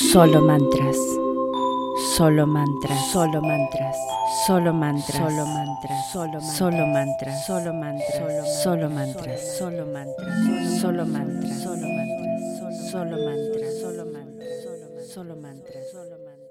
Solo 0.00 0.40
mantras. 0.40 0.96
Solo 2.16 2.46
mantras. 2.46 3.12
Solo 3.12 3.42
mantras. 3.42 3.96
Solo 4.46 4.72
mantras. 4.72 5.14
Solo 5.18 5.46
mantras. 5.46 6.10
Solo 6.10 6.40
Solo 6.40 6.86
mantras. 6.86 7.46
Solo 7.46 7.74
mantras. 7.74 8.62
Solo 8.62 8.88
mantras. 8.88 9.58
Solo 9.58 9.84
mantras. 9.84 10.80
Solo 10.80 11.06
mantras. 11.06 11.60
Solo 11.60 11.86
mantras. 11.86 12.40
Solo 12.90 13.16
mantras. 13.18 13.78
Solo 13.80 14.06
mantras. 14.06 15.12
Solo 15.12 15.36
mantras. 15.36 15.90
Solo 15.92 16.18
mantras. 16.18 16.50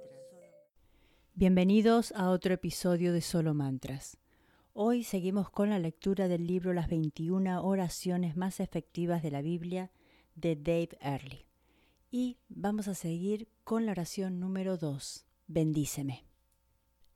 Bienvenidos 1.34 2.14
a 2.16 2.30
otro 2.30 2.54
episodio 2.54 3.14
de 3.14 3.22
Solo 3.22 3.56
Mantras. 3.56 4.20
Hoy 4.74 5.04
seguimos 5.04 5.50
con 5.50 5.72
la 5.72 5.80
lectura 5.80 6.28
del 6.28 6.46
libro 6.46 6.72
Las 6.74 6.88
21 6.88 7.64
oraciones 7.64 8.38
más 8.38 8.60
efectivas 8.60 9.24
de 9.24 9.32
la 9.32 9.42
Biblia 9.42 9.92
de 10.36 10.56
Dave 10.56 10.98
Early. 11.02 11.49
Y 12.12 12.40
vamos 12.48 12.88
a 12.88 12.96
seguir 12.96 13.48
con 13.64 13.86
la 13.86 13.92
oración 13.92 14.40
número 14.40 14.78
2, 14.78 15.28
bendíceme. 15.46 16.26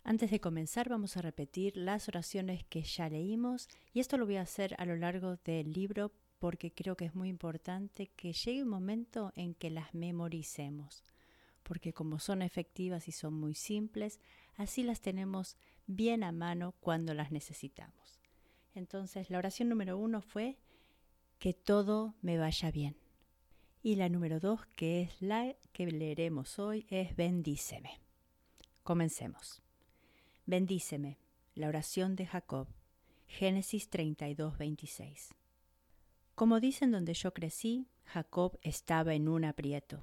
Antes 0.04 0.30
de 0.30 0.40
comenzar 0.40 0.88
vamos 0.88 1.18
a 1.18 1.24
repetir 1.24 1.76
las 1.78 2.08
oraciones 2.08 2.64
que 2.66 2.84
ya 2.84 3.10
leímos 3.10 3.70
y 3.92 4.02
esto 4.02 4.18
lo 4.18 4.28
voy 4.28 4.36
a 4.36 4.44
hacer 4.44 4.76
a 4.78 4.86
lo 4.86 4.96
largo 4.96 5.38
del 5.38 5.74
libro 5.74 6.12
porque 6.38 6.72
creo 6.72 6.96
que 6.96 7.06
es 7.06 7.16
muy 7.16 7.30
importante 7.30 8.12
que 8.16 8.34
llegue 8.34 8.62
un 8.62 8.70
momento 8.70 9.32
en 9.36 9.56
que 9.56 9.72
las 9.72 9.96
memoricemos, 9.96 11.04
porque 11.64 11.92
como 11.92 12.20
son 12.20 12.44
efectivas 12.44 13.08
y 13.08 13.14
son 13.14 13.34
muy 13.34 13.56
simples, 13.56 14.20
así 14.58 14.84
las 14.84 15.02
tenemos 15.02 15.58
bien 15.88 16.24
a 16.24 16.32
mano 16.32 16.76
cuando 16.80 17.16
las 17.16 17.32
necesitamos. 17.32 18.20
Entonces 18.76 19.32
la 19.32 19.40
oración 19.40 19.70
número 19.70 19.98
uno 19.98 20.22
fue 20.22 20.60
que 21.40 21.56
todo 21.56 22.14
me 22.22 22.38
vaya 22.38 22.70
bien. 22.70 23.03
Y 23.86 23.98
la 23.98 24.08
número 24.08 24.40
dos, 24.40 24.66
que 24.78 25.02
es 25.02 25.22
la 25.22 25.58
que 25.74 25.86
leeremos 25.86 26.58
hoy, 26.58 26.86
es 26.90 27.18
bendíceme. 27.18 28.00
Comencemos. 28.82 29.62
Bendíceme, 30.46 31.18
la 31.54 31.68
oración 31.68 32.16
de 32.16 32.26
Jacob, 32.26 32.70
Génesis 33.28 33.90
32, 33.90 34.58
26. 34.58 35.36
Como 36.34 36.62
dicen 36.62 36.92
donde 36.92 37.14
yo 37.14 37.34
crecí, 37.34 37.90
Jacob 38.06 38.58
estaba 38.62 39.16
en 39.16 39.28
un 39.28 39.44
aprieto. 39.44 40.02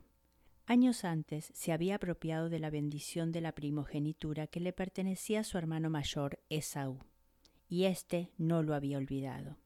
Años 0.67 1.05
antes 1.05 1.51
se 1.55 1.73
había 1.73 1.95
apropiado 1.95 2.51
de 2.51 2.59
la 2.59 2.69
bendición 2.69 3.33
de 3.33 3.41
la 3.41 3.53
primogenitura 3.53 4.47
que 4.47 4.61
le 4.61 4.75
pertenecía 4.75 5.41
a 5.41 5.45
su 5.45 5.57
hermano 5.57 5.89
mayor, 5.89 6.39
Esaú, 6.51 6.99
y 7.67 7.85
éste 7.85 8.31
no 8.37 8.63
lo 8.63 8.75
había 8.75 8.99
olvidado. 8.99 9.57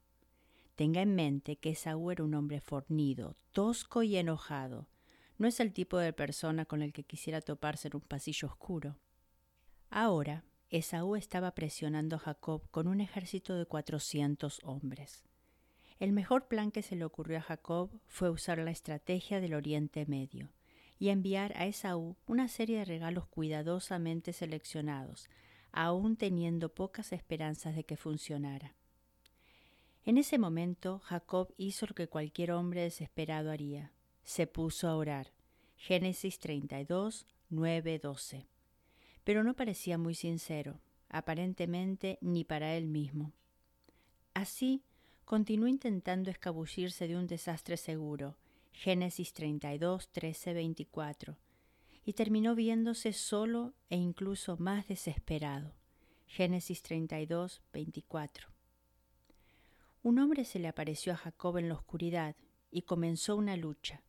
Tenga 0.76 1.02
en 1.02 1.14
mente 1.14 1.56
que 1.56 1.70
Esaú 1.70 2.10
era 2.10 2.24
un 2.24 2.34
hombre 2.34 2.60
fornido, 2.60 3.36
tosco 3.52 4.02
y 4.02 4.16
enojado. 4.16 4.88
No 5.38 5.46
es 5.46 5.60
el 5.60 5.72
tipo 5.72 5.98
de 5.98 6.12
persona 6.12 6.64
con 6.64 6.82
el 6.82 6.92
que 6.92 7.04
quisiera 7.04 7.40
toparse 7.40 7.88
en 7.88 7.96
un 7.96 8.02
pasillo 8.02 8.48
oscuro. 8.48 8.96
Ahora, 9.90 10.44
Esaú 10.70 11.14
estaba 11.14 11.52
presionando 11.54 12.16
a 12.16 12.18
Jacob 12.18 12.68
con 12.72 12.88
un 12.88 13.00
ejército 13.00 13.54
de 13.54 13.66
cuatrocientos 13.66 14.58
hombres. 14.64 15.22
El 16.00 16.12
mejor 16.12 16.48
plan 16.48 16.72
que 16.72 16.82
se 16.82 16.96
le 16.96 17.04
ocurrió 17.04 17.38
a 17.38 17.42
Jacob 17.42 17.90
fue 18.06 18.30
usar 18.30 18.58
la 18.58 18.72
estrategia 18.72 19.40
del 19.40 19.54
Oriente 19.54 20.06
Medio 20.06 20.50
y 20.98 21.10
enviar 21.10 21.52
a 21.56 21.66
Esaú 21.66 22.16
una 22.26 22.48
serie 22.48 22.78
de 22.78 22.84
regalos 22.84 23.26
cuidadosamente 23.28 24.32
seleccionados, 24.32 25.28
aun 25.70 26.16
teniendo 26.16 26.74
pocas 26.74 27.12
esperanzas 27.12 27.76
de 27.76 27.84
que 27.84 27.96
funcionara. 27.96 28.74
En 30.06 30.18
ese 30.18 30.36
momento 30.36 30.98
Jacob 30.98 31.54
hizo 31.56 31.86
lo 31.86 31.94
que 31.94 32.08
cualquier 32.08 32.52
hombre 32.52 32.82
desesperado 32.82 33.50
haría. 33.50 33.90
Se 34.22 34.46
puso 34.46 34.88
a 34.88 34.96
orar. 34.96 35.32
Génesis 35.76 36.38
32, 36.38 37.26
9, 37.48 37.98
12. 37.98 38.46
Pero 39.24 39.42
no 39.42 39.54
parecía 39.54 39.96
muy 39.96 40.14
sincero, 40.14 40.78
aparentemente 41.08 42.18
ni 42.20 42.44
para 42.44 42.74
él 42.76 42.86
mismo. 42.86 43.32
Así, 44.34 44.82
continuó 45.24 45.68
intentando 45.68 46.30
escabullirse 46.30 47.08
de 47.08 47.16
un 47.16 47.26
desastre 47.26 47.78
seguro. 47.78 48.36
Génesis 48.72 49.32
32, 49.32 50.10
13, 50.10 50.52
24. 50.52 51.38
Y 52.04 52.12
terminó 52.12 52.54
viéndose 52.54 53.14
solo 53.14 53.72
e 53.88 53.96
incluso 53.96 54.58
más 54.58 54.86
desesperado. 54.86 55.72
Génesis 56.26 56.82
32, 56.82 57.62
24. 57.72 58.53
Un 60.04 60.18
hombre 60.18 60.44
se 60.44 60.58
le 60.58 60.68
apareció 60.68 61.14
a 61.14 61.16
Jacob 61.16 61.56
en 61.56 61.70
la 61.70 61.76
oscuridad 61.76 62.36
y 62.70 62.82
comenzó 62.82 63.36
una 63.36 63.56
lucha. 63.56 64.02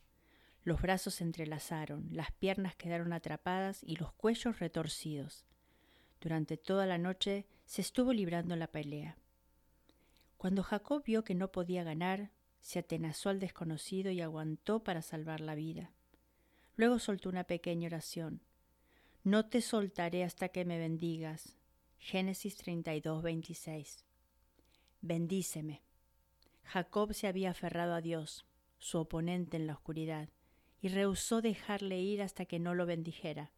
Los 0.66 0.82
brazos 0.82 1.16
se 1.16 1.24
entrelazaron, 1.24 2.10
las 2.12 2.34
piernas 2.34 2.76
quedaron 2.76 3.14
atrapadas 3.14 3.82
y 3.82 3.96
los 3.96 4.12
cuellos 4.12 4.60
retorcidos. 4.60 5.46
Durante 6.20 6.58
toda 6.58 6.86
la 6.86 6.98
noche 6.98 7.46
se 7.64 7.80
estuvo 7.80 8.12
librando 8.12 8.58
la 8.58 8.68
pelea. 8.68 9.18
Cuando 10.36 10.64
Jacob 10.64 11.02
vio 11.06 11.24
que 11.24 11.34
no 11.34 11.54
podía 11.54 11.86
ganar, 11.86 12.30
se 12.60 12.80
atenazó 12.80 13.30
al 13.30 13.40
desconocido 13.40 14.12
y 14.12 14.20
aguantó 14.20 14.84
para 14.84 15.02
salvar 15.02 15.40
la 15.40 15.56
vida. 15.56 15.94
Luego 16.76 17.00
soltó 17.00 17.30
una 17.30 17.46
pequeña 17.46 17.88
oración. 17.88 18.42
No 19.24 19.48
te 19.48 19.62
soltaré 19.62 20.26
hasta 20.26 20.50
que 20.50 20.66
me 20.66 20.78
bendigas. 20.78 21.56
Génesis 22.00 22.58
32, 22.58 23.24
26. 23.24 24.04
Bendíceme. 25.00 25.85
Jacob 26.66 27.14
se 27.14 27.28
había 27.28 27.52
aferrado 27.52 27.94
a 27.94 28.02
Dios, 28.02 28.46
su 28.80 28.98
oponente 28.98 29.58
en 29.58 29.68
la 29.68 29.74
oscuridad, 29.74 30.30
y 30.82 30.90
rehusó 30.90 31.42
dejarle 31.42 32.02
ir 32.02 32.22
hasta 32.22 32.46
que 32.46 32.60
no 32.60 32.76
lo 32.76 32.86
bendijera. 32.86 33.52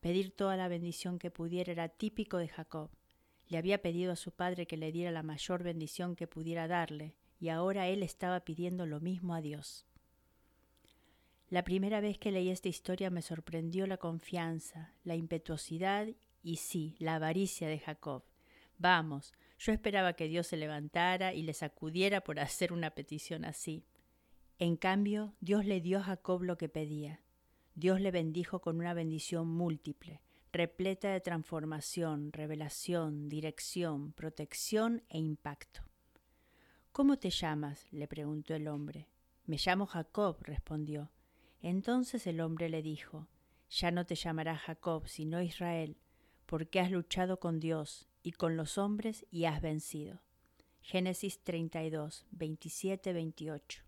Pedir 0.00 0.32
toda 0.32 0.56
la 0.56 0.68
bendición 0.68 1.18
que 1.18 1.30
pudiera 1.30 1.72
era 1.72 1.88
típico 1.88 2.38
de 2.38 2.48
Jacob. 2.48 2.90
Le 3.48 3.58
había 3.58 3.80
pedido 3.80 4.12
a 4.12 4.16
su 4.16 4.32
padre 4.32 4.66
que 4.66 4.76
le 4.76 4.92
diera 4.92 5.10
la 5.10 5.22
mayor 5.22 5.62
bendición 5.62 6.16
que 6.16 6.26
pudiera 6.26 6.66
darle, 6.66 7.14
y 7.38 7.50
ahora 7.50 7.88
él 7.88 8.02
estaba 8.02 8.40
pidiendo 8.40 8.86
lo 8.86 9.00
mismo 9.00 9.34
a 9.34 9.40
Dios. 9.40 9.86
La 11.50 11.62
primera 11.62 12.00
vez 12.00 12.18
que 12.18 12.32
leí 12.32 12.50
esta 12.50 12.68
historia 12.68 13.10
me 13.10 13.22
sorprendió 13.22 13.86
la 13.86 13.98
confianza, 13.98 14.94
la 15.04 15.14
impetuosidad 15.14 16.08
y 16.42 16.56
sí, 16.56 16.96
la 16.98 17.16
avaricia 17.16 17.68
de 17.68 17.78
Jacob. 17.78 18.24
Vamos, 18.78 19.32
yo 19.58 19.72
esperaba 19.72 20.14
que 20.14 20.28
Dios 20.28 20.46
se 20.46 20.56
levantara 20.56 21.32
y 21.34 21.42
le 21.42 21.54
sacudiera 21.54 22.22
por 22.22 22.40
hacer 22.40 22.72
una 22.72 22.90
petición 22.90 23.44
así. 23.44 23.84
En 24.58 24.76
cambio, 24.76 25.34
Dios 25.40 25.64
le 25.64 25.80
dio 25.80 25.98
a 25.98 26.04
Jacob 26.04 26.42
lo 26.42 26.56
que 26.56 26.68
pedía. 26.68 27.20
Dios 27.74 28.00
le 28.00 28.10
bendijo 28.10 28.60
con 28.60 28.76
una 28.78 28.94
bendición 28.94 29.48
múltiple, 29.48 30.22
repleta 30.52 31.10
de 31.10 31.20
transformación, 31.20 32.32
revelación, 32.32 33.28
dirección, 33.28 34.12
protección 34.12 35.02
e 35.08 35.18
impacto. 35.18 35.82
¿Cómo 36.92 37.18
te 37.18 37.30
llamas? 37.30 37.88
le 37.90 38.06
preguntó 38.06 38.54
el 38.54 38.68
hombre. 38.68 39.08
Me 39.46 39.56
llamo 39.56 39.86
Jacob, 39.86 40.38
respondió. 40.42 41.10
Entonces 41.60 42.26
el 42.28 42.40
hombre 42.40 42.68
le 42.68 42.82
dijo, 42.82 43.26
Ya 43.68 43.90
no 43.90 44.06
te 44.06 44.14
llamarás 44.14 44.60
Jacob, 44.60 45.08
sino 45.08 45.42
Israel, 45.42 45.96
porque 46.46 46.78
has 46.78 46.92
luchado 46.92 47.40
con 47.40 47.58
Dios 47.58 48.08
y 48.24 48.32
con 48.32 48.56
los 48.56 48.78
hombres 48.78 49.26
y 49.30 49.44
has 49.44 49.60
vencido. 49.60 50.20
Génesis 50.80 51.38
32, 51.44 52.26
27, 52.32 53.12
28. 53.12 53.82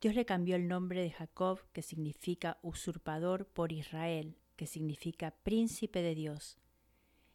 Dios 0.00 0.14
le 0.14 0.24
cambió 0.24 0.54
el 0.54 0.68
nombre 0.68 1.02
de 1.02 1.10
Jacob, 1.10 1.60
que 1.72 1.82
significa 1.82 2.58
usurpador, 2.62 3.46
por 3.46 3.72
Israel, 3.72 4.36
que 4.56 4.66
significa 4.66 5.34
príncipe 5.42 6.02
de 6.02 6.14
Dios. 6.14 6.58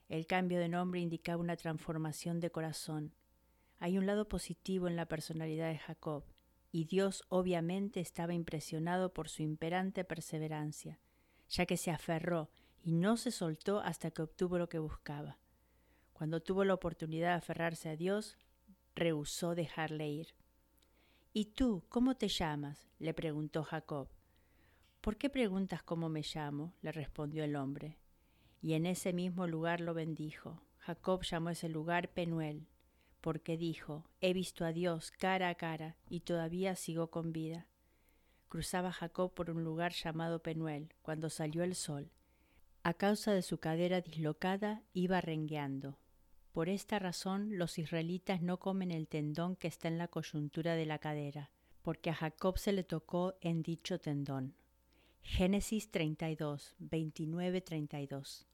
El 0.08 0.28
cambio 0.28 0.60
de 0.60 0.70
nombre 0.70 1.00
indicaba 1.00 1.42
una 1.42 1.58
transformación 1.58 2.40
de 2.40 2.52
corazón. 2.52 3.14
Hay 3.80 3.98
un 3.98 4.06
lado 4.06 4.28
positivo 4.28 4.88
en 4.88 4.96
la 4.96 5.08
personalidad 5.08 5.70
de 5.70 5.80
Jacob, 5.80 6.24
y 6.72 6.86
Dios 6.86 7.24
obviamente 7.30 8.02
estaba 8.02 8.34
impresionado 8.34 9.14
por 9.14 9.30
su 9.30 9.42
imperante 9.42 10.04
perseverancia, 10.04 11.00
ya 11.50 11.66
que 11.66 11.78
se 11.78 11.90
aferró 11.90 12.50
y 12.84 12.94
no 12.94 13.18
se 13.18 13.32
soltó 13.32 13.80
hasta 13.80 14.12
que 14.12 14.22
obtuvo 14.22 14.60
lo 14.60 14.70
que 14.70 14.78
buscaba. 14.78 15.40
Cuando 16.16 16.42
tuvo 16.42 16.64
la 16.64 16.74
oportunidad 16.74 17.32
de 17.32 17.36
aferrarse 17.36 17.90
a 17.90 17.98
Dios, 17.98 18.38
rehusó 18.96 19.54
dejarle 19.54 20.08
ir. 20.08 20.28
¿Y 21.34 21.48
tú, 21.48 21.84
cómo 21.90 22.16
te 22.16 22.30
llamas? 22.30 22.88
le 23.00 23.14
preguntó 23.14 23.66
Jacob. 23.66 24.08
¿Por 25.02 25.18
qué 25.18 25.30
preguntas 25.30 25.84
cómo 25.84 26.08
me 26.08 26.22
llamo? 26.22 26.74
le 26.82 26.94
respondió 26.94 27.44
el 27.44 27.58
hombre. 27.58 27.98
Y 28.62 28.76
en 28.76 28.86
ese 28.86 29.12
mismo 29.12 29.46
lugar 29.46 29.82
lo 29.82 29.94
bendijo. 29.94 30.62
Jacob 30.78 31.24
llamó 31.24 31.50
ese 31.50 31.68
lugar 31.68 32.14
Penuel, 32.14 32.66
porque 33.20 33.58
dijo, 33.58 34.06
he 34.22 34.32
visto 34.32 34.64
a 34.64 34.72
Dios 34.72 35.12
cara 35.12 35.50
a 35.50 35.56
cara 35.56 35.98
y 36.08 36.22
todavía 36.22 36.76
sigo 36.76 37.12
con 37.12 37.34
vida. 37.34 37.68
Cruzaba 38.48 38.94
Jacob 38.94 39.34
por 39.34 39.52
un 39.52 39.66
lugar 39.66 39.92
llamado 39.92 40.42
Penuel 40.42 40.94
cuando 41.02 41.30
salió 41.30 41.64
el 41.64 41.76
sol. 41.76 42.10
A 42.84 42.94
causa 42.94 43.34
de 43.34 43.42
su 43.42 43.58
cadera 43.58 44.00
dislocada 44.00 44.82
iba 44.94 45.20
rengueando. 45.20 46.00
Por 46.56 46.70
esta 46.70 47.00
razón 47.00 47.58
los 47.58 47.78
israelitas 47.78 48.42
no 48.42 48.60
comen 48.60 48.90
el 48.90 49.10
tendón 49.10 49.58
que 49.58 49.68
está 49.68 49.90
en 49.90 49.98
la 49.98 50.08
coyuntura 50.08 50.76
de 50.76 50.86
la 50.86 51.00
cadera, 51.00 51.52
porque 51.82 52.10
a 52.10 52.14
Jacob 52.14 52.58
se 52.58 52.72
le 52.72 52.86
tocó 52.86 53.36
en 53.42 53.62
dicho 53.62 54.00
tendón. 54.00 54.56
Génesis 55.22 55.92
32, 55.92 56.78
29-32. 56.80 58.46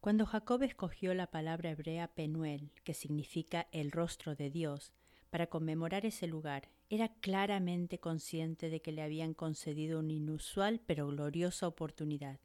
Cuando 0.00 0.24
Jacob 0.24 0.62
escogió 0.62 1.12
la 1.12 1.26
palabra 1.26 1.72
hebrea 1.72 2.08
Penuel, 2.08 2.70
que 2.82 2.94
significa 2.94 3.68
el 3.72 3.90
rostro 3.90 4.34
de 4.34 4.48
Dios, 4.48 4.94
para 5.28 5.48
conmemorar 5.48 6.06
ese 6.06 6.26
lugar, 6.26 6.70
era 6.88 7.08
claramente 7.20 8.00
consciente 8.00 8.70
de 8.70 8.80
que 8.80 8.90
le 8.90 9.02
habían 9.02 9.34
concedido 9.34 10.00
una 10.00 10.14
inusual 10.14 10.80
pero 10.86 11.08
gloriosa 11.08 11.68
oportunidad. 11.68 12.40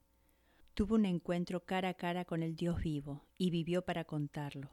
Tuvo 0.78 0.94
un 0.94 1.08
encuentro 1.08 1.66
cara 1.66 1.90
a 1.90 1.94
cara 1.96 2.24
con 2.24 2.44
el 2.44 2.56
Dios 2.56 2.80
vivo 2.84 3.26
y 3.40 3.50
vivió 3.50 3.82
para 3.82 4.04
contarlo. 4.04 4.70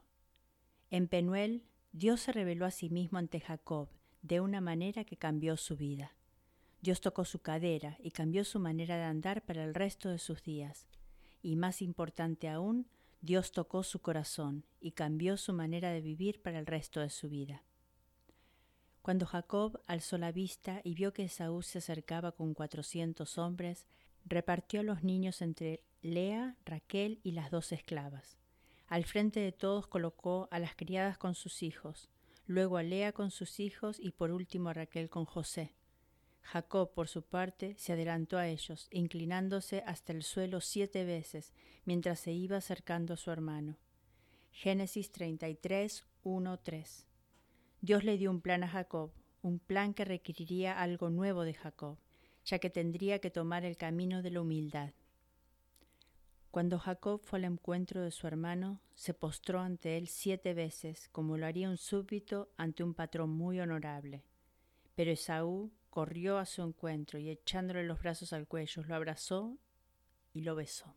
En 0.90 1.08
Penuel, 1.08 1.64
Dios 1.92 2.20
se 2.20 2.32
reveló 2.32 2.66
a 2.66 2.70
sí 2.70 2.90
mismo 2.90 3.16
ante 3.16 3.40
Jacob 3.40 3.88
de 4.20 4.40
una 4.40 4.60
manera 4.60 5.04
que 5.04 5.16
cambió 5.16 5.56
su 5.56 5.78
vida. 5.78 6.14
Dios 6.82 7.00
tocó 7.00 7.24
su 7.24 7.38
cadera 7.38 7.96
y 8.02 8.10
cambió 8.10 8.44
su 8.44 8.60
manera 8.60 8.98
de 8.98 9.04
andar 9.04 9.46
para 9.46 9.64
el 9.64 9.74
resto 9.74 10.10
de 10.10 10.18
sus 10.18 10.42
días. 10.42 10.86
Y 11.40 11.56
más 11.56 11.80
importante 11.80 12.50
aún, 12.50 12.86
Dios 13.22 13.50
tocó 13.52 13.82
su 13.82 14.00
corazón 14.00 14.66
y 14.82 14.90
cambió 14.92 15.38
su 15.38 15.54
manera 15.54 15.90
de 15.90 16.02
vivir 16.02 16.42
para 16.42 16.58
el 16.58 16.66
resto 16.66 17.00
de 17.00 17.08
su 17.08 17.30
vida. 17.30 17.64
Cuando 19.00 19.24
Jacob 19.24 19.80
alzó 19.86 20.18
la 20.18 20.32
vista 20.32 20.82
y 20.84 20.96
vio 20.96 21.14
que 21.14 21.24
Esaú 21.24 21.62
se 21.62 21.78
acercaba 21.78 22.32
con 22.32 22.52
cuatrocientos 22.52 23.38
hombres, 23.38 23.86
repartió 24.26 24.80
a 24.80 24.84
los 24.84 25.02
niños 25.02 25.40
entre 25.40 25.82
Lea, 26.04 26.54
Raquel 26.66 27.18
y 27.22 27.32
las 27.32 27.50
dos 27.50 27.72
esclavas. 27.72 28.36
Al 28.88 29.06
frente 29.06 29.40
de 29.40 29.52
todos 29.52 29.86
colocó 29.86 30.48
a 30.50 30.58
las 30.58 30.76
criadas 30.76 31.16
con 31.16 31.34
sus 31.34 31.62
hijos, 31.62 32.10
luego 32.46 32.76
a 32.76 32.82
Lea 32.82 33.12
con 33.12 33.30
sus 33.30 33.58
hijos 33.58 33.98
y 33.98 34.10
por 34.10 34.30
último 34.30 34.68
a 34.68 34.74
Raquel 34.74 35.08
con 35.08 35.24
José. 35.24 35.74
Jacob, 36.42 36.92
por 36.92 37.08
su 37.08 37.22
parte, 37.22 37.74
se 37.78 37.94
adelantó 37.94 38.36
a 38.36 38.48
ellos, 38.48 38.86
inclinándose 38.90 39.82
hasta 39.86 40.12
el 40.12 40.22
suelo 40.24 40.60
siete 40.60 41.06
veces, 41.06 41.54
mientras 41.86 42.20
se 42.20 42.32
iba 42.32 42.58
acercando 42.58 43.14
a 43.14 43.16
su 43.16 43.30
hermano. 43.30 43.78
Génesis 44.50 45.10
33, 45.10 46.04
1, 46.22 46.58
3. 46.58 47.06
Dios 47.80 48.04
le 48.04 48.18
dio 48.18 48.30
un 48.30 48.42
plan 48.42 48.62
a 48.62 48.68
Jacob, 48.68 49.10
un 49.40 49.58
plan 49.58 49.94
que 49.94 50.04
requeriría 50.04 50.78
algo 50.78 51.08
nuevo 51.08 51.44
de 51.44 51.54
Jacob, 51.54 51.96
ya 52.44 52.58
que 52.58 52.68
tendría 52.68 53.20
que 53.20 53.30
tomar 53.30 53.64
el 53.64 53.78
camino 53.78 54.20
de 54.20 54.32
la 54.32 54.42
humildad. 54.42 54.92
Cuando 56.54 56.78
Jacob 56.78 57.20
fue 57.20 57.40
al 57.40 57.46
encuentro 57.46 58.00
de 58.02 58.12
su 58.12 58.28
hermano, 58.28 58.80
se 58.94 59.12
postró 59.12 59.58
ante 59.58 59.96
él 59.96 60.06
siete 60.06 60.54
veces, 60.54 61.08
como 61.10 61.36
lo 61.36 61.46
haría 61.46 61.68
un 61.68 61.76
súbdito 61.76 62.48
ante 62.56 62.84
un 62.84 62.94
patrón 62.94 63.30
muy 63.30 63.58
honorable. 63.58 64.22
Pero 64.94 65.10
Esaú 65.10 65.72
corrió 65.90 66.38
a 66.38 66.46
su 66.46 66.62
encuentro 66.62 67.18
y 67.18 67.28
echándole 67.28 67.82
los 67.82 67.98
brazos 67.98 68.32
al 68.32 68.46
cuello 68.46 68.84
lo 68.84 68.94
abrazó 68.94 69.58
y 70.32 70.42
lo 70.42 70.54
besó. 70.54 70.94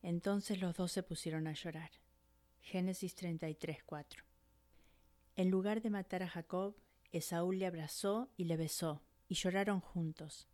Entonces 0.00 0.58
los 0.58 0.74
dos 0.74 0.90
se 0.90 1.02
pusieron 1.02 1.46
a 1.46 1.52
llorar. 1.52 1.90
Génesis 2.62 3.14
33, 3.14 3.82
4. 3.84 4.24
En 5.36 5.50
lugar 5.50 5.82
de 5.82 5.90
matar 5.90 6.22
a 6.22 6.28
Jacob, 6.28 6.74
Esaú 7.12 7.52
le 7.52 7.66
abrazó 7.66 8.30
y 8.38 8.44
le 8.44 8.56
besó, 8.56 9.02
y 9.28 9.34
lloraron 9.34 9.80
juntos. 9.80 10.48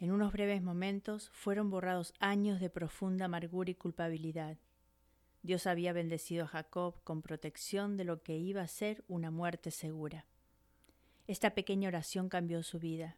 En 0.00 0.10
unos 0.10 0.32
breves 0.32 0.62
momentos 0.62 1.30
fueron 1.30 1.70
borrados 1.70 2.12
años 2.18 2.60
de 2.60 2.70
profunda 2.70 3.26
amargura 3.26 3.70
y 3.70 3.74
culpabilidad. 3.74 4.58
Dios 5.42 5.66
había 5.66 5.92
bendecido 5.92 6.44
a 6.44 6.48
Jacob 6.48 7.02
con 7.04 7.22
protección 7.22 7.96
de 7.96 8.04
lo 8.04 8.22
que 8.22 8.36
iba 8.36 8.62
a 8.62 8.68
ser 8.68 9.04
una 9.08 9.30
muerte 9.30 9.70
segura. 9.70 10.26
Esta 11.26 11.54
pequeña 11.54 11.88
oración 11.88 12.28
cambió 12.28 12.62
su 12.62 12.78
vida. 12.78 13.16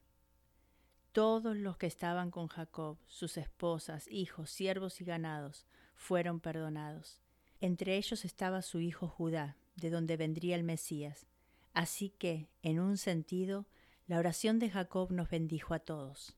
Todos 1.12 1.56
los 1.56 1.76
que 1.76 1.86
estaban 1.86 2.30
con 2.30 2.48
Jacob, 2.48 2.98
sus 3.06 3.36
esposas, 3.36 4.06
hijos, 4.08 4.50
siervos 4.50 5.00
y 5.00 5.04
ganados, 5.04 5.66
fueron 5.94 6.40
perdonados. 6.40 7.20
Entre 7.60 7.96
ellos 7.96 8.24
estaba 8.24 8.60
su 8.60 8.80
hijo 8.80 9.08
Judá, 9.08 9.56
de 9.76 9.90
donde 9.90 10.16
vendría 10.16 10.56
el 10.56 10.62
Mesías. 10.62 11.26
Así 11.72 12.10
que, 12.10 12.48
en 12.62 12.80
un 12.80 12.96
sentido, 12.96 13.66
la 14.06 14.18
oración 14.18 14.58
de 14.58 14.70
Jacob 14.70 15.10
nos 15.10 15.30
bendijo 15.30 15.74
a 15.74 15.78
todos. 15.78 16.36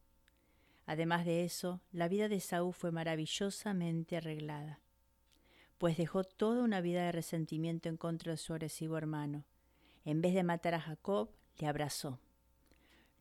Además 0.89 1.27
de 1.27 1.45
eso, 1.45 1.83
la 1.93 2.09
vida 2.09 2.31
de 2.31 2.41
Saúl 2.41 2.73
fue 2.73 2.91
maravillosamente 2.93 4.17
arreglada, 4.17 4.81
pues 5.77 5.99
dejó 5.99 6.25
toda 6.25 6.63
una 6.63 6.81
vida 6.81 7.05
de 7.05 7.13
resentimiento 7.13 7.91
en 7.91 7.99
contra 7.99 8.33
de 8.33 8.39
su 8.39 8.55
agresivo 8.55 8.97
hermano. 8.97 9.45
En 10.07 10.23
vez 10.23 10.33
de 10.33 10.45
matar 10.45 10.73
a 10.73 10.81
Jacob, 10.81 11.29
le 11.59 11.67
abrazó. 11.67 12.21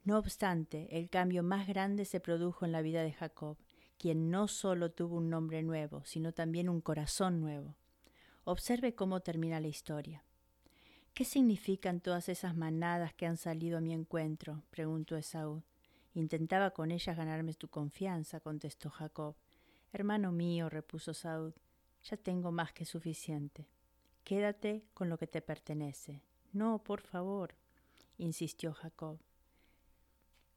No 0.05 0.17
obstante, 0.17 0.87
el 0.97 1.09
cambio 1.09 1.43
más 1.43 1.67
grande 1.67 2.05
se 2.05 2.21
produjo 2.21 2.63
en 2.63 2.71
la 2.71 2.81
vida 2.81 3.03
de 3.03 3.11
Jacob, 3.11 3.57
quien 3.97 4.31
no 4.31 4.47
solo 4.47 4.91
tuvo 4.93 5.17
un 5.17 5.29
nombre 5.29 5.61
nuevo, 5.61 6.05
sino 6.05 6.31
también 6.31 6.69
un 6.69 6.79
corazón 6.79 7.41
nuevo. 7.41 7.75
Observe 8.45 8.95
cómo 8.95 9.19
termina 9.19 9.59
la 9.59 9.67
historia. 9.67 10.23
¿Qué 11.13 11.25
significan 11.25 11.99
todas 11.99 12.29
esas 12.29 12.55
manadas 12.55 13.13
que 13.13 13.25
han 13.25 13.35
salido 13.35 13.79
a 13.79 13.81
mi 13.81 13.91
encuentro? 13.91 14.63
preguntó 14.69 15.17
Esaú. 15.17 15.63
Intentaba 16.17 16.71
con 16.71 16.89
ellas 16.89 17.15
ganarme 17.15 17.53
tu 17.53 17.67
confianza, 17.67 18.39
contestó 18.39 18.89
Jacob. 18.89 19.35
Hermano 19.93 20.31
mío, 20.31 20.67
repuso 20.67 21.13
Saúl, 21.13 21.53
ya 22.01 22.17
tengo 22.17 22.51
más 22.51 22.73
que 22.73 22.85
suficiente. 22.85 23.67
Quédate 24.23 24.83
con 24.95 25.09
lo 25.09 25.19
que 25.19 25.27
te 25.27 25.43
pertenece. 25.43 26.23
No, 26.53 26.83
por 26.83 27.01
favor, 27.01 27.53
insistió 28.17 28.73
Jacob. 28.73 29.19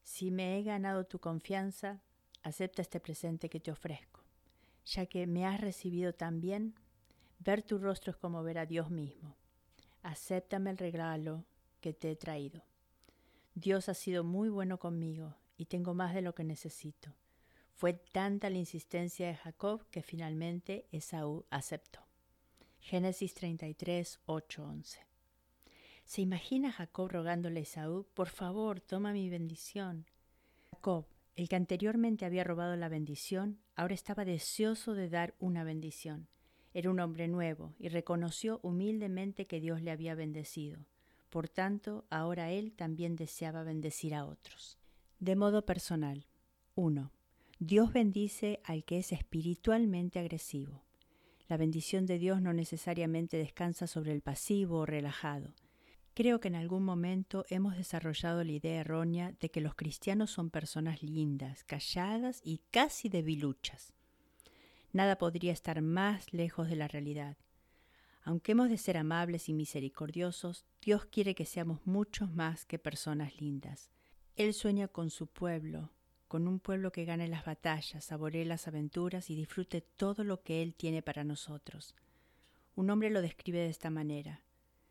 Si 0.01 0.31
me 0.31 0.57
he 0.57 0.63
ganado 0.63 1.05
tu 1.05 1.19
confianza, 1.19 2.01
acepta 2.41 2.81
este 2.81 2.99
presente 2.99 3.47
que 3.47 3.59
te 3.59 3.69
ofrezco. 3.69 4.21
Ya 4.87 5.05
que 5.05 5.27
me 5.27 5.45
has 5.45 5.61
recibido 5.61 6.11
tan 6.11 6.41
bien, 6.41 6.73
ver 7.37 7.61
tu 7.61 7.77
rostro 7.77 8.13
es 8.13 8.17
como 8.17 8.41
ver 8.41 8.57
a 8.57 8.65
Dios 8.65 8.89
mismo. 8.89 9.35
Acéptame 10.01 10.71
el 10.71 10.79
regalo 10.79 11.45
que 11.81 11.93
te 11.93 12.09
he 12.09 12.15
traído. 12.15 12.63
Dios 13.53 13.89
ha 13.89 13.93
sido 13.93 14.23
muy 14.23 14.49
bueno 14.49 14.79
conmigo 14.79 15.35
y 15.61 15.65
tengo 15.65 15.93
más 15.93 16.15
de 16.15 16.23
lo 16.23 16.33
que 16.33 16.43
necesito. 16.43 17.13
Fue 17.75 17.93
tanta 17.93 18.49
la 18.49 18.57
insistencia 18.57 19.27
de 19.27 19.35
Jacob 19.35 19.85
que 19.91 20.01
finalmente 20.01 20.87
Esaú 20.91 21.45
aceptó. 21.51 21.99
Génesis 22.79 23.35
33, 23.35 24.21
8, 24.25 24.63
11. 24.63 24.99
¿Se 26.03 26.21
imagina 26.23 26.71
Jacob 26.71 27.11
rogándole 27.11 27.59
a 27.59 27.63
Esaú, 27.63 28.07
por 28.15 28.29
favor, 28.29 28.81
toma 28.81 29.13
mi 29.13 29.29
bendición? 29.29 30.07
Jacob, 30.71 31.05
el 31.35 31.47
que 31.47 31.57
anteriormente 31.57 32.25
había 32.25 32.43
robado 32.43 32.75
la 32.75 32.89
bendición, 32.89 33.59
ahora 33.75 33.93
estaba 33.93 34.25
deseoso 34.25 34.95
de 34.95 35.09
dar 35.09 35.35
una 35.37 35.63
bendición. 35.63 36.27
Era 36.73 36.89
un 36.89 36.99
hombre 36.99 37.27
nuevo 37.27 37.75
y 37.77 37.89
reconoció 37.89 38.59
humildemente 38.63 39.45
que 39.45 39.59
Dios 39.59 39.83
le 39.83 39.91
había 39.91 40.15
bendecido. 40.15 40.87
Por 41.29 41.49
tanto, 41.49 42.03
ahora 42.09 42.49
él 42.49 42.73
también 42.73 43.15
deseaba 43.15 43.61
bendecir 43.61 44.15
a 44.15 44.25
otros. 44.25 44.80
De 45.21 45.35
modo 45.35 45.67
personal. 45.67 46.25
1. 46.73 47.11
Dios 47.59 47.93
bendice 47.93 48.59
al 48.63 48.83
que 48.83 48.97
es 48.97 49.11
espiritualmente 49.11 50.17
agresivo. 50.17 50.81
La 51.47 51.57
bendición 51.57 52.07
de 52.07 52.17
Dios 52.17 52.41
no 52.41 52.53
necesariamente 52.53 53.37
descansa 53.37 53.85
sobre 53.85 54.13
el 54.13 54.23
pasivo 54.23 54.79
o 54.79 54.85
relajado. 54.87 55.53
Creo 56.15 56.39
que 56.39 56.47
en 56.47 56.55
algún 56.55 56.83
momento 56.83 57.45
hemos 57.49 57.77
desarrollado 57.77 58.43
la 58.43 58.51
idea 58.53 58.79
errónea 58.79 59.35
de 59.39 59.51
que 59.51 59.61
los 59.61 59.75
cristianos 59.75 60.31
son 60.31 60.49
personas 60.49 61.03
lindas, 61.03 61.63
calladas 61.65 62.41
y 62.43 62.61
casi 62.71 63.07
debiluchas. 63.07 63.93
Nada 64.91 65.19
podría 65.19 65.53
estar 65.53 65.83
más 65.83 66.33
lejos 66.33 66.67
de 66.67 66.77
la 66.77 66.87
realidad. 66.87 67.37
Aunque 68.23 68.53
hemos 68.53 68.71
de 68.71 68.79
ser 68.79 68.97
amables 68.97 69.49
y 69.49 69.53
misericordiosos, 69.53 70.65
Dios 70.81 71.05
quiere 71.05 71.35
que 71.35 71.45
seamos 71.45 71.85
muchos 71.85 72.31
más 72.31 72.65
que 72.65 72.79
personas 72.79 73.39
lindas. 73.39 73.91
Él 74.43 74.55
sueña 74.55 74.87
con 74.87 75.11
su 75.11 75.27
pueblo, 75.27 75.91
con 76.27 76.47
un 76.47 76.59
pueblo 76.59 76.91
que 76.91 77.05
gane 77.05 77.27
las 77.27 77.45
batallas, 77.45 78.03
saboree 78.03 78.43
las 78.43 78.67
aventuras 78.67 79.29
y 79.29 79.35
disfrute 79.35 79.81
todo 79.81 80.23
lo 80.23 80.41
que 80.41 80.63
Él 80.63 80.73
tiene 80.73 81.03
para 81.03 81.23
nosotros. 81.23 81.93
Un 82.73 82.89
hombre 82.89 83.11
lo 83.11 83.21
describe 83.21 83.59
de 83.59 83.69
esta 83.69 83.91
manera. 83.91 84.41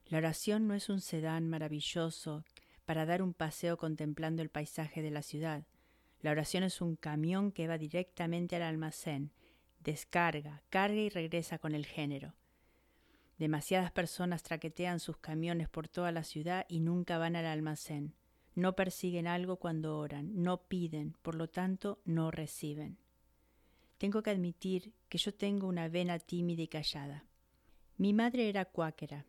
La 0.07 0.19
oración 0.19 0.69
no 0.69 0.75
es 0.75 0.89
un 0.89 1.01
sedán 1.01 1.49
maravilloso 1.49 2.45
para 2.85 3.07
dar 3.07 3.23
un 3.23 3.35
paseo 3.35 3.77
contemplando 3.77 4.41
el 4.41 4.51
paisaje 4.51 5.03
de 5.03 5.11
la 5.11 5.23
ciudad. 5.23 5.65
La 6.21 6.31
oración 6.31 6.63
es 6.63 6.81
un 6.81 6.95
camión 6.95 7.51
que 7.51 7.67
va 7.67 7.77
directamente 7.77 8.55
al 8.55 8.63
almacén, 8.63 9.33
descarga, 9.81 10.63
carga 10.69 11.01
y 11.01 11.09
regresa 11.09 11.59
con 11.59 11.75
el 11.75 11.87
género. 11.87 12.35
Demasiadas 13.37 13.91
personas 13.91 14.45
traquetean 14.45 15.01
sus 15.01 15.17
camiones 15.17 15.69
por 15.69 15.89
toda 15.89 16.13
la 16.13 16.23
ciudad 16.23 16.67
y 16.69 16.79
nunca 16.79 17.19
van 17.19 17.35
al 17.35 17.47
almacén. 17.47 18.15
No 18.55 18.75
persiguen 18.75 19.27
algo 19.27 19.57
cuando 19.57 19.99
oran, 19.99 20.43
no 20.43 20.63
piden, 20.63 21.17
por 21.23 21.35
lo 21.35 21.49
tanto 21.49 22.01
no 22.05 22.31
reciben. 22.31 22.99
Tengo 23.99 24.23
que 24.23 24.31
admitir 24.31 24.95
que 25.09 25.19
yo 25.19 25.35
tengo 25.35 25.67
una 25.67 25.89
vena 25.89 26.19
tímida 26.19 26.63
y 26.63 26.69
callada. 26.69 27.25
Mi 27.97 28.13
madre 28.13 28.49
era 28.49 28.65
cuáquera, 28.65 29.27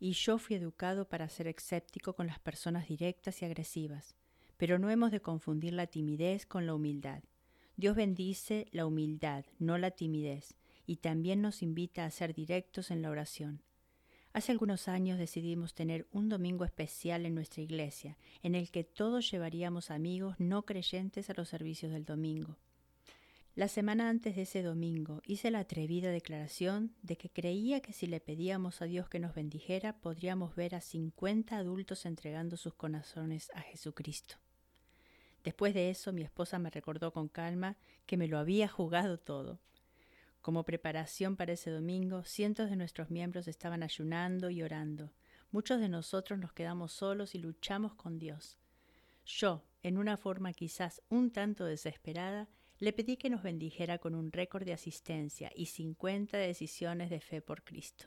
y 0.00 0.12
yo 0.12 0.38
fui 0.38 0.56
educado 0.56 1.08
para 1.08 1.28
ser 1.28 1.46
escéptico 1.46 2.14
con 2.14 2.26
las 2.26 2.38
personas 2.38 2.88
directas 2.88 3.42
y 3.42 3.44
agresivas, 3.44 4.14
Pero 4.56 4.78
no 4.78 4.88
hemos 4.88 5.10
de 5.10 5.20
confundir 5.20 5.72
la 5.72 5.88
timidez 5.88 6.46
con 6.46 6.64
la 6.64 6.74
humildad. 6.74 7.24
Dios 7.76 7.96
bendice 7.96 8.66
la 8.70 8.86
humildad, 8.86 9.44
no 9.58 9.78
la 9.78 9.90
timidez, 9.90 10.54
y 10.86 10.96
también 10.96 11.42
nos 11.42 11.60
invita 11.60 12.04
a 12.04 12.10
ser 12.10 12.34
directos 12.34 12.90
en 12.90 13.02
la 13.02 13.10
oración. 13.10 13.62
Hace 14.34 14.50
algunos 14.50 14.88
años 14.88 15.16
decidimos 15.16 15.74
tener 15.74 16.08
un 16.10 16.28
domingo 16.28 16.64
especial 16.64 17.24
en 17.24 17.36
nuestra 17.36 17.62
iglesia, 17.62 18.18
en 18.42 18.56
el 18.56 18.72
que 18.72 18.82
todos 18.82 19.30
llevaríamos 19.30 19.92
amigos 19.92 20.34
no 20.40 20.64
creyentes 20.64 21.30
a 21.30 21.34
los 21.34 21.48
servicios 21.48 21.92
del 21.92 22.04
domingo. 22.04 22.56
La 23.54 23.68
semana 23.68 24.08
antes 24.08 24.34
de 24.34 24.42
ese 24.42 24.64
domingo 24.64 25.22
hice 25.24 25.52
la 25.52 25.60
atrevida 25.60 26.10
declaración 26.10 26.96
de 27.02 27.16
que 27.16 27.30
creía 27.30 27.80
que 27.80 27.92
si 27.92 28.08
le 28.08 28.18
pedíamos 28.18 28.82
a 28.82 28.86
Dios 28.86 29.08
que 29.08 29.20
nos 29.20 29.36
bendijera, 29.36 30.00
podríamos 30.00 30.56
ver 30.56 30.74
a 30.74 30.80
50 30.80 31.56
adultos 31.56 32.04
entregando 32.04 32.56
sus 32.56 32.74
corazones 32.74 33.52
a 33.54 33.60
Jesucristo. 33.60 34.34
Después 35.44 35.74
de 35.74 35.90
eso, 35.90 36.12
mi 36.12 36.22
esposa 36.22 36.58
me 36.58 36.70
recordó 36.70 37.12
con 37.12 37.28
calma 37.28 37.76
que 38.04 38.16
me 38.16 38.26
lo 38.26 38.38
había 38.38 38.66
jugado 38.66 39.16
todo. 39.16 39.60
Como 40.44 40.64
preparación 40.64 41.36
para 41.36 41.54
ese 41.54 41.70
domingo, 41.70 42.22
cientos 42.22 42.68
de 42.68 42.76
nuestros 42.76 43.10
miembros 43.10 43.48
estaban 43.48 43.82
ayunando 43.82 44.50
y 44.50 44.62
orando. 44.62 45.10
Muchos 45.52 45.80
de 45.80 45.88
nosotros 45.88 46.38
nos 46.38 46.52
quedamos 46.52 46.92
solos 46.92 47.34
y 47.34 47.38
luchamos 47.38 47.94
con 47.94 48.18
Dios. 48.18 48.58
Yo, 49.24 49.64
en 49.82 49.96
una 49.96 50.18
forma 50.18 50.52
quizás 50.52 51.00
un 51.08 51.30
tanto 51.30 51.64
desesperada, 51.64 52.46
le 52.78 52.92
pedí 52.92 53.16
que 53.16 53.30
nos 53.30 53.42
bendijera 53.42 53.96
con 53.96 54.14
un 54.14 54.32
récord 54.32 54.66
de 54.66 54.74
asistencia 54.74 55.50
y 55.56 55.64
50 55.64 56.36
decisiones 56.36 57.08
de 57.08 57.20
fe 57.20 57.40
por 57.40 57.62
Cristo. 57.62 58.04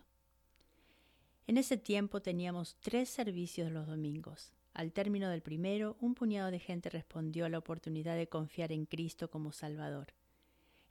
En 1.47 1.57
ese 1.57 1.75
tiempo 1.75 2.21
teníamos 2.21 2.77
tres 2.81 3.09
servicios 3.09 3.71
los 3.71 3.87
domingos. 3.87 4.53
Al 4.75 4.93
término 4.93 5.31
del 5.31 5.41
primero, 5.41 5.97
un 6.01 6.13
puñado 6.13 6.51
de 6.51 6.59
gente 6.59 6.91
respondió 6.91 7.45
a 7.45 7.49
la 7.49 7.57
oportunidad 7.57 8.15
de 8.15 8.29
confiar 8.29 8.71
en 8.71 8.85
Cristo 8.85 9.31
como 9.31 9.51
Salvador. 9.51 10.13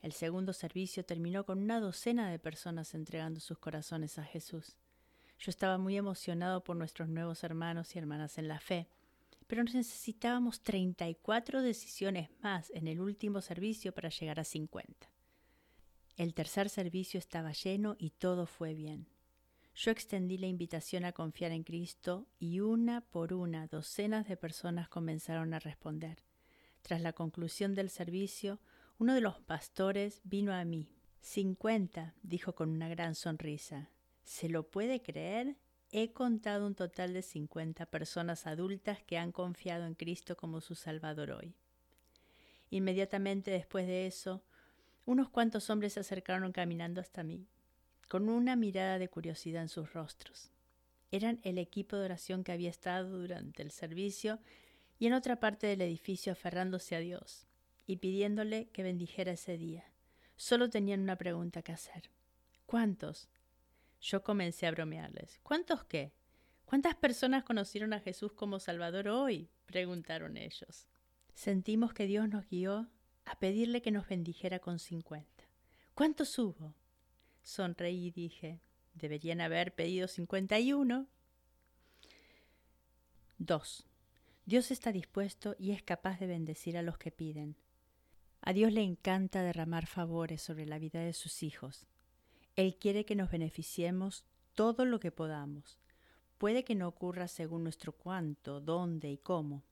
El 0.06 0.12
segundo 0.12 0.52
servicio 0.52 1.04
terminó 1.04 1.44
con 1.44 1.58
una 1.58 1.80
docena 1.80 2.30
de 2.30 2.38
personas 2.38 2.94
entregando 2.94 3.40
sus 3.40 3.58
corazones 3.58 4.20
a 4.20 4.22
Jesús. 4.22 4.76
Yo 5.40 5.50
estaba 5.50 5.78
muy 5.78 5.96
emocionado 5.96 6.62
por 6.62 6.76
nuestros 6.76 7.08
nuevos 7.08 7.42
hermanos 7.42 7.92
y 7.92 7.98
hermanas 7.98 8.38
en 8.38 8.46
la 8.46 8.60
fe, 8.60 8.86
pero 9.48 9.64
necesitábamos 9.64 10.60
34 10.60 11.60
decisiones 11.60 12.30
más 12.40 12.70
en 12.70 12.86
el 12.86 13.00
último 13.00 13.40
servicio 13.40 13.92
para 13.92 14.10
llegar 14.10 14.38
a 14.38 14.44
50. 14.44 15.10
El 16.16 16.34
tercer 16.34 16.68
servicio 16.68 17.18
estaba 17.18 17.50
lleno 17.50 17.96
y 17.98 18.10
todo 18.10 18.46
fue 18.46 18.74
bien. 18.74 19.08
Yo 19.74 19.90
extendí 19.90 20.38
la 20.38 20.46
invitación 20.46 21.04
a 21.04 21.10
confiar 21.10 21.50
en 21.50 21.64
Cristo 21.64 22.28
y 22.38 22.60
una 22.60 23.00
por 23.00 23.32
una 23.32 23.66
docenas 23.66 24.28
de 24.28 24.36
personas 24.36 24.88
comenzaron 24.88 25.52
a 25.52 25.58
responder. 25.58 26.22
Tras 26.82 27.00
la 27.00 27.12
conclusión 27.12 27.74
del 27.74 27.90
servicio, 27.90 28.60
uno 28.98 29.14
de 29.14 29.20
los 29.20 29.38
pastores 29.40 30.20
vino 30.24 30.54
a 30.54 30.64
mí. 30.64 30.88
50, 31.20 32.14
dijo 32.22 32.54
con 32.54 32.70
una 32.70 32.88
gran 32.88 33.14
sonrisa. 33.14 33.90
¿Se 34.24 34.48
lo 34.48 34.70
puede 34.70 35.02
creer? 35.02 35.56
He 35.90 36.12
contado 36.12 36.66
un 36.66 36.74
total 36.74 37.12
de 37.12 37.20
50 37.20 37.86
personas 37.86 38.46
adultas 38.46 39.02
que 39.02 39.18
han 39.18 39.32
confiado 39.32 39.86
en 39.86 39.94
Cristo 39.94 40.36
como 40.36 40.62
su 40.62 40.74
Salvador 40.74 41.32
hoy. 41.32 41.54
Inmediatamente 42.70 43.50
después 43.50 43.86
de 43.86 44.06
eso, 44.06 44.42
unos 45.04 45.28
cuantos 45.28 45.68
hombres 45.68 45.92
se 45.92 46.00
acercaron 46.00 46.52
caminando 46.52 47.00
hasta 47.00 47.22
mí, 47.22 47.46
con 48.08 48.30
una 48.30 48.56
mirada 48.56 48.98
de 48.98 49.08
curiosidad 49.08 49.62
en 49.62 49.68
sus 49.68 49.92
rostros. 49.92 50.50
Eran 51.10 51.38
el 51.42 51.58
equipo 51.58 51.96
de 51.96 52.06
oración 52.06 52.44
que 52.44 52.52
había 52.52 52.70
estado 52.70 53.18
durante 53.18 53.62
el 53.62 53.72
servicio 53.72 54.40
y 54.98 55.06
en 55.06 55.12
otra 55.12 55.38
parte 55.38 55.66
del 55.66 55.82
edificio 55.82 56.32
aferrándose 56.32 56.96
a 56.96 57.00
Dios 57.00 57.45
y 57.86 57.96
pidiéndole 57.96 58.68
que 58.70 58.82
bendijera 58.82 59.32
ese 59.32 59.56
día. 59.56 59.84
Solo 60.36 60.68
tenían 60.68 61.00
una 61.00 61.16
pregunta 61.16 61.62
que 61.62 61.72
hacer. 61.72 62.10
¿Cuántos? 62.66 63.28
Yo 64.00 64.22
comencé 64.22 64.66
a 64.66 64.72
bromearles. 64.72 65.40
¿Cuántos 65.42 65.84
qué? 65.84 66.12
¿Cuántas 66.64 66.96
personas 66.96 67.44
conocieron 67.44 67.92
a 67.92 68.00
Jesús 68.00 68.32
como 68.32 68.58
Salvador 68.58 69.08
hoy? 69.08 69.48
preguntaron 69.66 70.36
ellos. 70.36 70.88
Sentimos 71.34 71.92
que 71.92 72.06
Dios 72.06 72.28
nos 72.28 72.48
guió 72.48 72.88
a 73.24 73.38
pedirle 73.38 73.82
que 73.82 73.90
nos 73.90 74.08
bendijera 74.08 74.58
con 74.58 74.78
cincuenta. 74.78 75.44
¿Cuántos 75.94 76.38
hubo? 76.38 76.74
Sonreí 77.42 78.06
y 78.06 78.10
dije, 78.10 78.60
deberían 78.94 79.40
haber 79.40 79.74
pedido 79.74 80.08
cincuenta 80.08 80.58
y 80.58 80.72
uno. 80.72 81.06
Dos. 83.38 83.86
Dios 84.44 84.70
está 84.70 84.92
dispuesto 84.92 85.54
y 85.58 85.72
es 85.72 85.82
capaz 85.82 86.18
de 86.18 86.26
bendecir 86.26 86.76
a 86.76 86.82
los 86.82 86.98
que 86.98 87.10
piden. 87.10 87.56
A 88.46 88.52
Dios 88.52 88.72
le 88.72 88.82
encanta 88.84 89.42
derramar 89.42 89.86
favores 89.86 90.40
sobre 90.40 90.66
la 90.66 90.78
vida 90.78 91.00
de 91.00 91.12
sus 91.14 91.42
hijos. 91.42 91.84
Él 92.54 92.76
quiere 92.76 93.04
que 93.04 93.16
nos 93.16 93.28
beneficiemos 93.28 94.24
todo 94.54 94.84
lo 94.84 95.00
que 95.00 95.10
podamos. 95.10 95.80
Puede 96.38 96.62
que 96.62 96.76
no 96.76 96.86
ocurra 96.86 97.26
según 97.26 97.64
nuestro 97.64 97.90
cuánto, 97.90 98.60
dónde 98.60 99.10
y 99.10 99.18
cómo, 99.18 99.64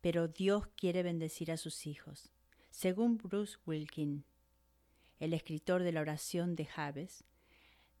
pero 0.00 0.26
Dios 0.26 0.66
quiere 0.74 1.04
bendecir 1.04 1.52
a 1.52 1.56
sus 1.56 1.86
hijos. 1.86 2.32
Según 2.70 3.18
Bruce 3.18 3.56
Wilkin, 3.66 4.24
el 5.20 5.32
escritor 5.32 5.84
de 5.84 5.92
la 5.92 6.00
oración 6.00 6.56
de 6.56 6.64
Javes, 6.64 7.22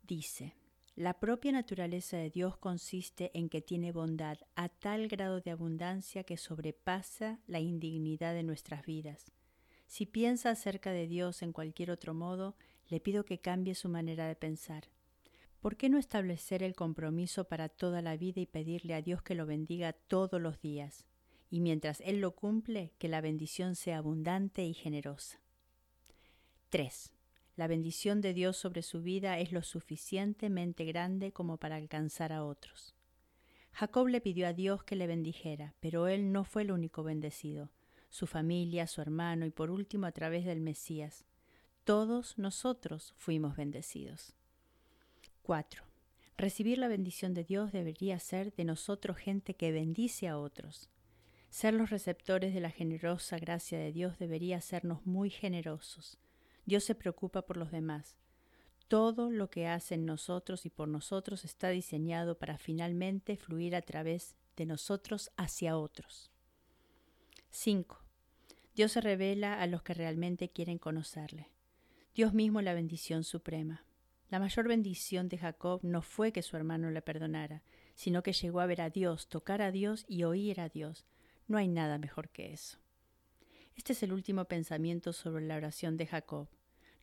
dice, 0.02 0.56
la 0.96 1.20
propia 1.20 1.52
naturaleza 1.52 2.16
de 2.16 2.30
Dios 2.30 2.56
consiste 2.56 3.30
en 3.34 3.48
que 3.48 3.62
tiene 3.62 3.92
bondad 3.92 4.38
a 4.56 4.68
tal 4.68 5.06
grado 5.06 5.40
de 5.40 5.52
abundancia 5.52 6.24
que 6.24 6.36
sobrepasa 6.36 7.38
la 7.46 7.60
indignidad 7.60 8.34
de 8.34 8.42
nuestras 8.42 8.84
vidas. 8.84 9.32
Si 9.88 10.04
piensa 10.04 10.50
acerca 10.50 10.92
de 10.92 11.08
Dios 11.08 11.42
en 11.42 11.52
cualquier 11.52 11.90
otro 11.90 12.12
modo, 12.12 12.54
le 12.88 13.00
pido 13.00 13.24
que 13.24 13.40
cambie 13.40 13.74
su 13.74 13.88
manera 13.88 14.28
de 14.28 14.36
pensar. 14.36 14.84
¿Por 15.60 15.76
qué 15.76 15.88
no 15.88 15.98
establecer 15.98 16.62
el 16.62 16.76
compromiso 16.76 17.44
para 17.48 17.70
toda 17.70 18.02
la 18.02 18.16
vida 18.16 18.40
y 18.40 18.46
pedirle 18.46 18.94
a 18.94 19.02
Dios 19.02 19.22
que 19.22 19.34
lo 19.34 19.46
bendiga 19.46 19.94
todos 19.94 20.40
los 20.40 20.60
días? 20.60 21.06
Y 21.50 21.60
mientras 21.60 22.02
Él 22.02 22.20
lo 22.20 22.36
cumple, 22.36 22.92
que 22.98 23.08
la 23.08 23.22
bendición 23.22 23.74
sea 23.74 23.98
abundante 23.98 24.62
y 24.62 24.74
generosa. 24.74 25.40
3. 26.68 27.10
La 27.56 27.66
bendición 27.66 28.20
de 28.20 28.34
Dios 28.34 28.58
sobre 28.58 28.82
su 28.82 29.02
vida 29.02 29.38
es 29.38 29.52
lo 29.52 29.62
suficientemente 29.62 30.84
grande 30.84 31.32
como 31.32 31.56
para 31.56 31.76
alcanzar 31.76 32.32
a 32.32 32.44
otros. 32.44 32.94
Jacob 33.72 34.08
le 34.08 34.20
pidió 34.20 34.46
a 34.46 34.52
Dios 34.52 34.84
que 34.84 34.96
le 34.96 35.06
bendijera, 35.06 35.74
pero 35.80 36.08
él 36.08 36.30
no 36.30 36.44
fue 36.44 36.62
el 36.62 36.72
único 36.72 37.02
bendecido. 37.02 37.70
Su 38.10 38.26
familia, 38.26 38.86
su 38.86 39.00
hermano 39.00 39.46
y 39.46 39.50
por 39.50 39.70
último 39.70 40.06
a 40.06 40.12
través 40.12 40.44
del 40.44 40.60
Mesías, 40.60 41.24
todos 41.84 42.36
nosotros 42.38 43.14
fuimos 43.16 43.56
bendecidos. 43.56 44.34
4. 45.42 45.82
Recibir 46.36 46.78
la 46.78 46.88
bendición 46.88 47.34
de 47.34 47.44
Dios 47.44 47.72
debería 47.72 48.18
ser 48.18 48.54
de 48.54 48.64
nosotros 48.64 49.16
gente 49.16 49.54
que 49.54 49.72
bendice 49.72 50.28
a 50.28 50.38
otros. 50.38 50.88
Ser 51.50 51.74
los 51.74 51.90
receptores 51.90 52.54
de 52.54 52.60
la 52.60 52.70
generosa 52.70 53.38
gracia 53.38 53.78
de 53.78 53.92
Dios 53.92 54.18
debería 54.18 54.58
hacernos 54.58 55.06
muy 55.06 55.30
generosos. 55.30 56.18
Dios 56.66 56.84
se 56.84 56.94
preocupa 56.94 57.42
por 57.42 57.56
los 57.56 57.70
demás. 57.70 58.16
Todo 58.88 59.30
lo 59.30 59.50
que 59.50 59.66
hace 59.66 59.94
en 59.94 60.04
nosotros 60.04 60.66
y 60.66 60.70
por 60.70 60.88
nosotros 60.88 61.44
está 61.44 61.70
diseñado 61.70 62.38
para 62.38 62.58
finalmente 62.58 63.36
fluir 63.36 63.74
a 63.74 63.82
través 63.82 64.36
de 64.56 64.66
nosotros 64.66 65.30
hacia 65.36 65.78
otros. 65.78 66.30
5. 67.50 68.02
Dios 68.74 68.92
se 68.92 69.00
revela 69.00 69.60
a 69.60 69.66
los 69.66 69.82
que 69.82 69.94
realmente 69.94 70.50
quieren 70.50 70.78
conocerle. 70.78 71.50
Dios 72.14 72.34
mismo 72.34 72.62
la 72.62 72.74
bendición 72.74 73.24
suprema. 73.24 73.84
La 74.30 74.38
mayor 74.38 74.68
bendición 74.68 75.28
de 75.28 75.38
Jacob 75.38 75.80
no 75.82 76.02
fue 76.02 76.32
que 76.32 76.42
su 76.42 76.56
hermano 76.56 76.90
le 76.90 77.02
perdonara, 77.02 77.62
sino 77.94 78.22
que 78.22 78.32
llegó 78.32 78.60
a 78.60 78.66
ver 78.66 78.80
a 78.80 78.90
Dios, 78.90 79.28
tocar 79.28 79.62
a 79.62 79.72
Dios 79.72 80.04
y 80.08 80.24
oír 80.24 80.60
a 80.60 80.68
Dios. 80.68 81.06
No 81.46 81.58
hay 81.58 81.68
nada 81.68 81.98
mejor 81.98 82.28
que 82.28 82.52
eso. 82.52 82.78
Este 83.74 83.92
es 83.92 84.02
el 84.02 84.12
último 84.12 84.44
pensamiento 84.44 85.12
sobre 85.12 85.46
la 85.46 85.56
oración 85.56 85.96
de 85.96 86.06
Jacob. 86.06 86.48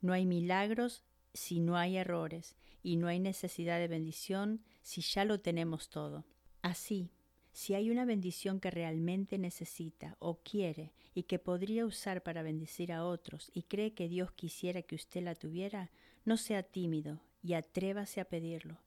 No 0.02 0.14
hay 0.14 0.26
milagros 0.26 1.04
si 1.34 1.60
no 1.60 1.78
hay 1.78 1.98
errores, 1.98 2.56
y 2.86 2.98
no 2.98 3.08
hay 3.08 3.20
necesidad 3.20 3.80
de 3.80 3.88
bendición 3.88 4.62
si 4.84 5.02
ya 5.02 5.26
lo 5.26 5.40
tenemos 5.40 5.90
todo. 5.90 6.24
Así, 6.62 7.10
si 7.56 7.74
hay 7.74 7.90
una 7.90 8.04
bendición 8.04 8.60
que 8.60 8.70
realmente 8.70 9.38
necesita 9.38 10.18
o 10.20 10.42
quiere 10.44 10.92
y 11.14 11.24
que 11.24 11.40
podría 11.40 11.86
usar 11.86 12.22
para 12.22 12.44
bendecir 12.44 12.92
a 12.92 13.06
otros 13.06 13.50
y 13.54 13.64
cree 13.64 13.94
que 13.94 14.10
Dios 14.10 14.34
quisiera 14.34 14.82
que 14.82 14.96
usted 14.96 15.24
la 15.24 15.36
tuviera, 15.36 15.90
no 16.26 16.36
sea 16.36 16.64
tímido 16.64 17.22
y 17.42 17.54
atrévase 17.54 18.20
a 18.20 18.26
pedirlo. 18.26 18.82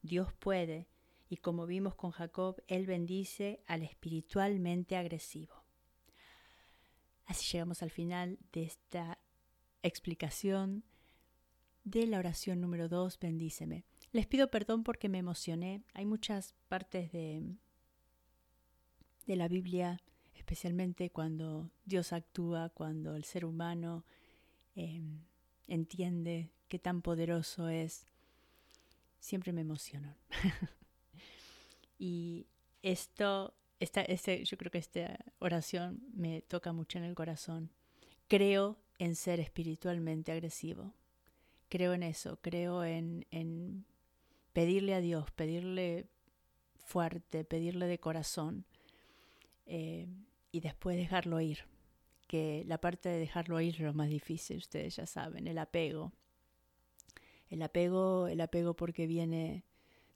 Dios 0.00 0.32
puede, 0.32 0.88
y 1.28 1.36
como 1.36 1.66
vimos 1.66 1.96
con 1.96 2.12
Jacob, 2.12 2.62
Él 2.66 2.86
bendice 2.86 3.60
al 3.66 3.82
espiritualmente 3.82 4.96
agresivo. 4.96 5.62
Así 7.26 7.52
llegamos 7.52 7.82
al 7.82 7.90
final 7.90 8.38
de 8.52 8.62
esta 8.62 9.18
explicación 9.82 10.82
de 11.84 12.06
la 12.06 12.20
oración 12.20 12.62
número 12.62 12.88
2, 12.88 13.18
bendíceme. 13.18 13.84
Les 14.12 14.26
pido 14.26 14.50
perdón 14.50 14.82
porque 14.82 15.10
me 15.10 15.18
emocioné. 15.18 15.82
Hay 15.92 16.06
muchas 16.06 16.54
partes 16.68 17.12
de, 17.12 17.42
de 19.26 19.36
la 19.36 19.48
Biblia, 19.48 20.00
especialmente 20.34 21.10
cuando 21.10 21.70
Dios 21.84 22.12
actúa, 22.12 22.68
cuando 22.70 23.16
el 23.16 23.24
ser 23.24 23.44
humano 23.44 24.04
em, 24.74 25.20
entiende 25.68 26.50
qué 26.68 26.78
tan 26.78 27.02
poderoso 27.02 27.68
es, 27.68 28.06
siempre 29.20 29.52
me 29.52 29.62
emociono. 29.62 30.14
y 31.98 32.46
esto, 32.82 33.54
esta, 33.80 34.02
este, 34.02 34.44
yo 34.44 34.58
creo 34.58 34.70
que 34.70 34.78
esta 34.78 35.18
oración 35.38 36.02
me 36.12 36.42
toca 36.42 36.72
mucho 36.72 36.98
en 36.98 37.04
el 37.04 37.14
corazón. 37.14 37.70
Creo 38.28 38.76
en 38.98 39.16
ser 39.16 39.40
espiritualmente 39.40 40.32
agresivo. 40.32 40.92
Creo 41.68 41.94
en 41.94 42.02
eso, 42.02 42.38
creo 42.42 42.84
en, 42.84 43.26
en 43.30 43.84
pedirle 44.52 44.94
a 44.94 45.00
Dios, 45.00 45.30
pedirle 45.30 46.06
fuerte, 46.84 47.44
pedirle 47.44 47.86
de 47.86 47.98
corazón 47.98 48.66
eh, 49.66 50.08
y 50.52 50.60
después 50.60 50.96
dejarlo 50.96 51.40
ir. 51.40 51.60
Que 52.26 52.64
la 52.66 52.78
parte 52.78 53.08
de 53.08 53.18
dejarlo 53.18 53.60
ir 53.60 53.74
es 53.74 53.80
lo 53.80 53.94
más 53.94 54.08
difícil, 54.08 54.58
ustedes 54.58 54.96
ya 54.96 55.06
saben, 55.06 55.46
el 55.46 55.58
apego. 55.58 56.12
El 57.48 57.62
apego, 57.62 58.28
el 58.28 58.40
apego 58.40 58.74
porque 58.74 59.06
viene 59.06 59.64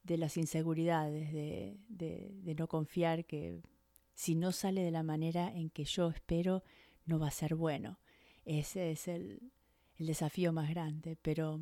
de 0.02 0.17
las 0.17 0.37
inseguridades, 0.37 1.33
de, 1.33 1.76
de, 1.88 2.55
no 2.55 2.67
confiar 2.67 3.26
que 3.26 3.61
si 4.14 4.35
no 4.35 4.52
sale 4.52 4.83
de 4.83 4.90
la 4.90 5.02
manera 5.02 5.52
en 5.55 5.69
que 5.71 5.85
yo 5.85 6.09
espero, 6.09 6.64
no 7.05 7.19
va 7.19 7.28
a 7.28 7.33
ser 7.33 7.55
bueno. 7.55 7.99
Ese 8.45 8.90
es 8.90 9.07
el, 9.07 9.52
el 9.99 10.07
desafío 10.07 10.52
más 10.52 10.71
grande, 10.71 11.17
pero 11.21 11.61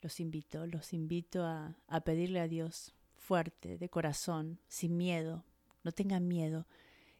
los 0.00 0.20
invito, 0.20 0.66
los 0.66 0.92
invito 0.92 1.44
a, 1.44 1.76
a 1.88 2.00
pedirle 2.02 2.40
a 2.40 2.48
Dios 2.48 2.94
fuerte, 3.16 3.78
de 3.78 3.88
corazón, 3.88 4.60
sin 4.68 4.96
miedo, 4.96 5.44
no 5.84 5.92
tengan 5.92 6.28
miedo. 6.28 6.66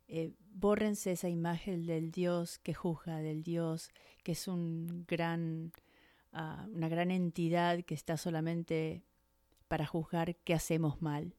Eh, 0.08 0.32
bórrense 0.52 1.12
esa 1.12 1.28
imagen 1.28 1.84
del 1.84 2.10
Dios 2.10 2.58
que 2.58 2.74
juzga, 2.74 3.18
del 3.18 3.42
Dios 3.42 3.90
que 4.22 4.32
es 4.32 4.46
gran, 5.06 5.72
ah, 6.32 6.66
una 6.72 6.88
gran 6.88 7.10
entidad 7.10 7.84
que 7.84 7.94
está 7.94 8.16
solamente 8.16 9.04
para 9.68 9.86
juzgar 9.86 10.36
qué 10.36 10.54
hacemos 10.54 11.00
mal. 11.00 11.36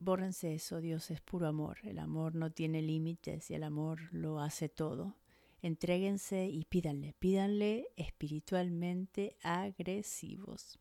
Bórrense 0.00 0.54
eso, 0.54 0.80
Dios 0.80 1.10
es 1.10 1.20
puro 1.20 1.46
amor, 1.46 1.78
el 1.84 1.98
amor 1.98 2.34
no 2.34 2.50
tiene 2.50 2.82
límites 2.82 3.50
y 3.50 3.54
el 3.54 3.62
amor 3.62 4.00
lo 4.12 4.40
hace 4.40 4.68
todo. 4.68 5.16
Entréguense 5.62 6.48
y 6.48 6.64
pídanle, 6.64 7.12
pídanle 7.18 7.88
espiritualmente 7.96 9.36
agresivos. 9.42 10.78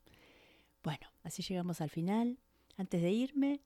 Bueno, 0.84 1.08
así 1.24 1.44
llegamos 1.44 1.82
al 1.82 1.90
final. 1.90 2.40
Antes 2.78 3.02
de 3.02 3.12
irme, 3.12 3.62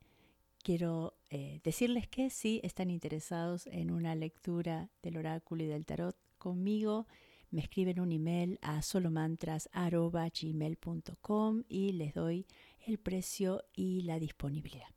quiero 0.64 1.14
eh, 1.30 1.60
decirles 1.64 2.08
que 2.08 2.30
si 2.30 2.62
están 2.64 2.90
interesados 2.90 3.68
en 3.68 3.92
una 3.92 4.16
lectura 4.16 4.90
del 5.04 5.18
oráculo 5.18 5.64
y 5.64 5.68
del 5.68 5.86
tarot 5.86 6.16
conmigo, 6.38 7.08
me 7.52 7.62
escriben 7.62 8.00
un 8.00 8.12
email 8.12 8.58
a 8.64 8.82
solomantras.gmail.com 8.82 11.64
y 11.68 11.92
les 11.92 12.16
doy 12.16 12.48
el 12.88 12.98
precio 12.98 13.64
y 13.74 14.02
la 14.02 14.18
disponibilidad. 14.18 14.90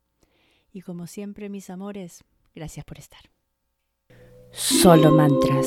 Y 0.72 0.80
como 0.80 1.06
siempre, 1.06 1.50
mis 1.50 1.68
amores, 1.68 2.24
gracias 2.54 2.86
por 2.86 2.98
estar. 2.98 3.30
Solo 4.52 5.12
mantras. 5.12 5.66